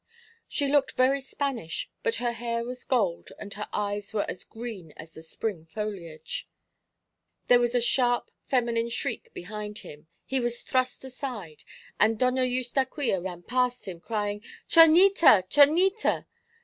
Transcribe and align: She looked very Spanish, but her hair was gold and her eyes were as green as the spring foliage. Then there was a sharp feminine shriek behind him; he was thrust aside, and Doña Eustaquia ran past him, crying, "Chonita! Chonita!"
She 0.47 0.67
looked 0.67 0.93
very 0.93 1.21
Spanish, 1.21 1.91
but 2.01 2.15
her 2.15 2.31
hair 2.31 2.63
was 2.65 2.83
gold 2.83 3.29
and 3.37 3.53
her 3.53 3.69
eyes 3.71 4.15
were 4.15 4.27
as 4.27 4.43
green 4.43 4.93
as 4.97 5.11
the 5.11 5.21
spring 5.21 5.67
foliage. 5.67 6.49
Then 7.47 7.47
there 7.49 7.59
was 7.59 7.75
a 7.75 7.81
sharp 7.81 8.31
feminine 8.47 8.89
shriek 8.89 9.31
behind 9.35 9.77
him; 9.85 10.07
he 10.25 10.39
was 10.39 10.63
thrust 10.63 11.05
aside, 11.05 11.63
and 11.99 12.17
Doña 12.17 12.49
Eustaquia 12.49 13.21
ran 13.23 13.43
past 13.43 13.87
him, 13.87 13.99
crying, 13.99 14.41
"Chonita! 14.67 15.43
Chonita!" 15.47 16.25